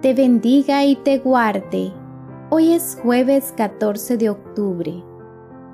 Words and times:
te 0.00 0.14
bendiga 0.14 0.84
y 0.84 0.94
te 0.94 1.18
guarde. 1.18 1.92
Hoy 2.50 2.72
es 2.72 2.96
jueves 3.02 3.52
14 3.56 4.16
de 4.16 4.30
octubre. 4.30 5.02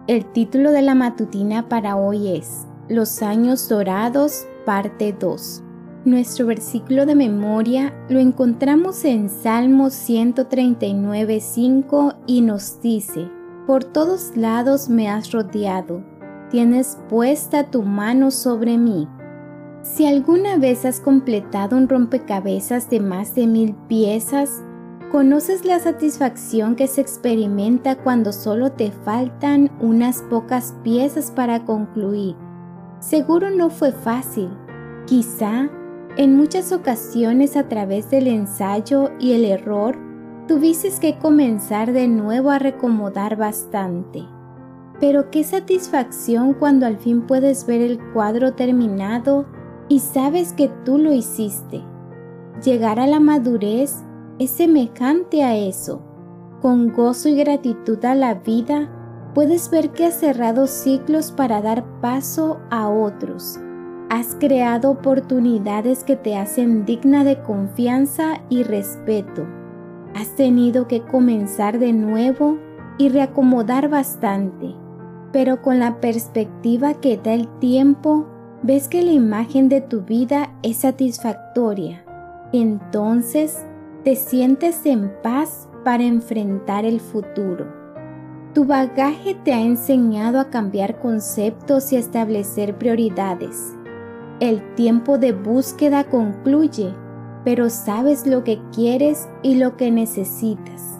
El 0.06 0.24
título 0.32 0.72
de 0.72 0.80
la 0.80 0.94
matutina 0.94 1.68
para 1.68 1.96
hoy 1.96 2.34
es 2.34 2.66
Los 2.88 3.20
años 3.20 3.68
dorados, 3.68 4.46
parte 4.64 5.14
2. 5.18 5.62
Nuestro 6.06 6.46
versículo 6.46 7.04
de 7.04 7.14
memoria 7.14 7.92
lo 8.08 8.18
encontramos 8.18 9.04
en 9.04 9.28
Salmo 9.28 9.88
139.5 9.88 12.16
y 12.26 12.40
nos 12.40 12.80
dice, 12.80 13.28
Por 13.66 13.84
todos 13.84 14.34
lados 14.36 14.88
me 14.88 15.10
has 15.10 15.32
rodeado, 15.32 16.02
tienes 16.50 16.96
puesta 17.10 17.70
tu 17.70 17.82
mano 17.82 18.30
sobre 18.30 18.78
mí. 18.78 19.06
Si 19.84 20.06
alguna 20.06 20.56
vez 20.56 20.86
has 20.86 20.98
completado 20.98 21.76
un 21.76 21.90
rompecabezas 21.90 22.88
de 22.88 23.00
más 23.00 23.34
de 23.34 23.46
mil 23.46 23.74
piezas, 23.86 24.62
conoces 25.12 25.66
la 25.66 25.78
satisfacción 25.78 26.74
que 26.74 26.86
se 26.86 27.02
experimenta 27.02 27.94
cuando 27.96 28.32
solo 28.32 28.72
te 28.72 28.90
faltan 28.90 29.70
unas 29.82 30.22
pocas 30.22 30.74
piezas 30.82 31.30
para 31.30 31.66
concluir. 31.66 32.34
Seguro 32.98 33.50
no 33.50 33.68
fue 33.68 33.92
fácil. 33.92 34.48
Quizá 35.04 35.68
en 36.16 36.34
muchas 36.34 36.72
ocasiones 36.72 37.54
a 37.54 37.68
través 37.68 38.08
del 38.08 38.28
ensayo 38.28 39.10
y 39.20 39.32
el 39.34 39.44
error, 39.44 39.98
tuviste 40.48 40.88
que 40.98 41.18
comenzar 41.18 41.92
de 41.92 42.08
nuevo 42.08 42.50
a 42.50 42.58
recomodar 42.58 43.36
bastante. 43.36 44.24
Pero 44.98 45.30
qué 45.30 45.44
satisfacción 45.44 46.54
cuando 46.54 46.86
al 46.86 46.96
fin 46.96 47.26
puedes 47.26 47.66
ver 47.66 47.82
el 47.82 47.98
cuadro 48.14 48.54
terminado 48.54 49.44
y 49.88 50.00
sabes 50.00 50.52
que 50.52 50.68
tú 50.84 50.98
lo 50.98 51.12
hiciste. 51.12 51.82
Llegar 52.64 53.00
a 53.00 53.06
la 53.06 53.20
madurez 53.20 54.02
es 54.38 54.50
semejante 54.50 55.42
a 55.42 55.56
eso. 55.56 56.02
Con 56.60 56.92
gozo 56.92 57.28
y 57.28 57.36
gratitud 57.36 58.02
a 58.04 58.14
la 58.14 58.34
vida, 58.34 58.90
puedes 59.34 59.70
ver 59.70 59.90
que 59.90 60.06
has 60.06 60.14
cerrado 60.14 60.66
ciclos 60.66 61.32
para 61.32 61.60
dar 61.60 61.84
paso 62.00 62.60
a 62.70 62.88
otros 62.88 63.58
Has 64.10 64.36
creado 64.38 64.90
oportunidades 64.90 66.04
que 66.04 66.14
te 66.14 66.36
hacen 66.36 66.84
digna 66.84 67.24
de 67.24 67.40
confianza 67.42 68.42
y 68.50 68.62
respeto. 68.62 69.46
Has 70.14 70.36
tenido 70.36 70.86
que 70.86 71.00
comenzar 71.00 71.78
de 71.78 71.92
nuevo 71.92 72.58
y 72.98 73.08
reacomodar 73.08 73.88
bastante, 73.88 74.74
pero 75.32 75.62
con 75.62 75.80
la 75.80 76.00
perspectiva 76.00 76.94
que 76.94 77.16
da 77.16 77.32
el 77.32 77.48
tiempo, 77.58 78.26
ves 78.64 78.88
que 78.88 79.02
la 79.02 79.12
imagen 79.12 79.68
de 79.68 79.82
tu 79.82 80.00
vida 80.00 80.50
es 80.62 80.78
satisfactoria. 80.78 82.02
Entonces 82.50 83.62
te 84.04 84.16
sientes 84.16 84.86
en 84.86 85.12
paz 85.22 85.68
para 85.84 86.04
enfrentar 86.04 86.86
el 86.86 86.98
futuro. 87.00 87.66
Tu 88.54 88.64
bagaje 88.64 89.34
te 89.34 89.52
ha 89.52 89.60
enseñado 89.60 90.40
a 90.40 90.48
cambiar 90.48 90.98
conceptos 90.98 91.92
y 91.92 91.96
establecer 91.96 92.78
prioridades. 92.78 93.74
El 94.40 94.74
tiempo 94.76 95.18
de 95.18 95.32
búsqueda 95.32 96.04
concluye, 96.04 96.94
pero 97.44 97.68
sabes 97.68 98.26
lo 98.26 98.44
que 98.44 98.60
quieres 98.72 99.28
y 99.42 99.56
lo 99.56 99.76
que 99.76 99.90
necesitas. 99.90 100.98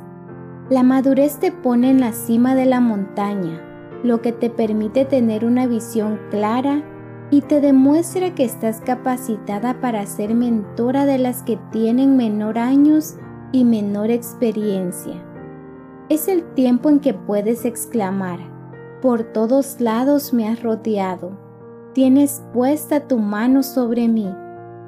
La 0.69 0.83
madurez 0.83 1.39
te 1.39 1.51
pone 1.51 1.91
en 1.91 2.01
la 2.01 2.13
cima 2.13 2.55
de 2.55 2.67
la 2.67 2.81
montaña, 2.81 3.63
lo 4.03 4.21
que 4.21 4.33
te 4.33 4.51
permite 4.51 5.07
tener 5.07 5.47
una 5.47 5.67
visión 5.67 6.21
clara 6.31 6.83
y 7.35 7.43
te 7.43 7.61
demuestra 7.61 8.35
que 8.35 8.45
estás 8.45 8.81
capacitada 8.81 9.81
para 9.81 10.07
ser 10.07 10.35
mentora 10.35 11.07
de 11.07 11.19
las 11.19 11.43
que 11.43 11.59
tienen 11.73 12.17
menor 12.17 12.59
años 12.59 13.17
y 13.53 13.65
menor 13.65 14.11
experiencia. 14.11 15.23
Es 16.09 16.29
el 16.29 16.45
tiempo 16.55 16.91
en 16.91 17.01
que 17.01 17.15
puedes 17.15 17.65
exclamar, 17.65 18.39
por 19.03 19.25
todos 19.25 19.81
lados 19.81 20.33
me 20.33 20.49
has 20.49 20.63
rodeado 20.63 21.45
tienes 21.95 22.45
puesta 22.53 23.07
tu 23.07 23.19
mano 23.19 23.63
sobre 23.63 24.09
mí. 24.09 24.29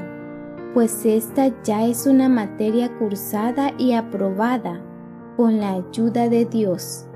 pues 0.74 1.04
esta 1.04 1.50
ya 1.62 1.84
es 1.86 2.06
una 2.06 2.28
materia 2.28 2.90
cursada 2.98 3.72
y 3.78 3.92
aprobada 3.92 4.80
con 5.36 5.58
la 5.58 5.72
ayuda 5.72 6.28
de 6.28 6.44
Dios. 6.44 7.06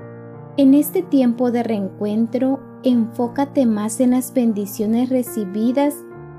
En 0.57 0.73
este 0.73 1.01
tiempo 1.01 1.51
de 1.51 1.63
reencuentro, 1.63 2.59
enfócate 2.83 3.65
más 3.65 3.99
en 3.99 4.11
las 4.11 4.33
bendiciones 4.33 5.09
recibidas 5.09 5.95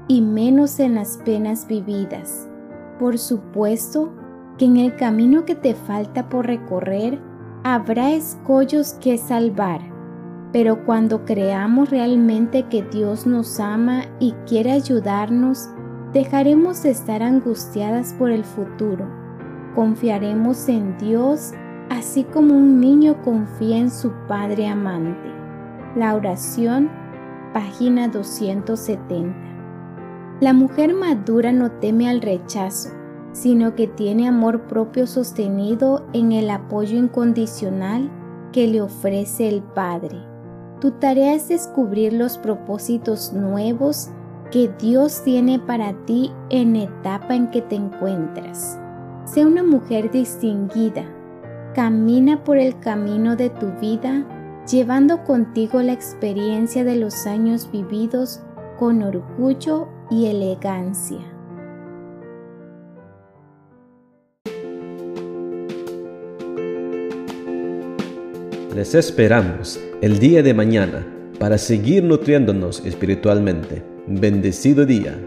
y 0.09 0.21
menos 0.21 0.79
en 0.81 0.95
las 0.95 1.19
penas 1.19 1.67
vividas. 1.67 2.49
Por 2.99 3.19
supuesto 3.19 4.13
que 4.59 4.65
en 4.65 4.77
el 4.77 4.97
camino 4.97 5.45
que 5.45 5.55
te 5.55 5.75
falta 5.75 6.29
por 6.29 6.47
recorrer 6.47 7.21
habrá 7.63 8.13
escollos 8.13 8.95
que 8.95 9.19
salvar, 9.19 9.81
pero 10.53 10.85
cuando 10.87 11.25
creamos 11.25 11.91
realmente 11.91 12.63
que 12.65 12.83
Dios 12.83 13.27
nos 13.27 13.61
ama 13.61 14.05
y 14.19 14.33
quiere 14.47 14.73
ayudarnos, 14.73 15.69
dejaremos 16.17 16.83
de 16.83 16.89
estar 16.89 17.23
angustiadas 17.23 18.15
por 18.15 18.31
el 18.31 18.43
futuro. 18.43 19.07
Confiaremos 19.75 20.67
en 20.67 20.97
Dios 20.97 21.53
así 21.91 22.25
como 22.25 22.55
un 22.55 22.81
niño 22.81 23.23
confía 23.23 23.77
en 23.77 23.91
su 23.91 24.13
Padre 24.27 24.67
amante. 24.67 25.29
La 25.95 26.15
oración, 26.15 26.89
página 27.53 28.09
270. 28.09 29.37
La 30.41 30.55
mujer 30.55 30.95
madura 30.95 31.53
no 31.53 31.71
teme 31.73 32.09
al 32.09 32.23
rechazo, 32.23 32.89
sino 33.33 33.75
que 33.75 33.87
tiene 33.87 34.27
amor 34.27 34.63
propio 34.69 35.07
sostenido 35.07 36.07
en 36.15 36.33
el 36.33 36.49
apoyo 36.49 36.97
incondicional 36.97 38.11
que 38.53 38.67
le 38.69 38.81
ofrece 38.81 39.51
el 39.51 39.63
Padre. 39.63 40.17
Tu 40.81 40.93
tarea 40.93 41.35
es 41.35 41.49
descubrir 41.49 42.15
los 42.15 42.39
propósitos 42.39 43.35
nuevos 43.35 44.11
que 44.51 44.71
Dios 44.79 45.23
tiene 45.25 45.59
para 45.59 45.93
ti 46.05 46.33
en 46.51 46.77
etapa 46.77 47.35
en 47.35 47.51
que 47.51 47.63
te 47.63 47.77
encuentras. 47.77 48.79
Sé 49.25 49.45
una 49.45 49.63
mujer 49.63 50.11
distinguida. 50.11 51.05
Camina 51.75 52.43
por 52.45 52.59
el 52.59 52.79
camino 52.79 53.37
de 53.37 53.51
tu 53.51 53.71
vida 53.81 54.25
llevando 54.71 55.23
contigo 55.25 55.81
la 55.83 55.93
experiencia 55.93 56.85
de 56.85 56.97
los 56.97 57.27
años 57.27 57.71
vividos 57.71 58.41
con 58.79 59.03
orgullo 59.03 59.89
y 60.11 60.27
elegancia. 60.27 61.21
Les 68.75 68.95
esperamos 68.95 69.81
el 70.03 70.19
día 70.19 70.43
de 70.43 70.53
mañana 70.53 71.07
para 71.39 71.57
seguir 71.57 72.05
nutriéndonos 72.05 72.85
espiritualmente. 72.85 73.96
Bendecido 74.09 74.87
día. 74.87 75.19